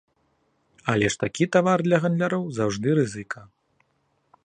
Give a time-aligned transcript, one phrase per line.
[0.93, 3.41] Але ж такі тавар для гандляроў заўжды рызыка.